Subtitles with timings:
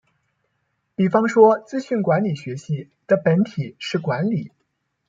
[0.95, 4.51] 比方說「資訊管理學系」的本體是管理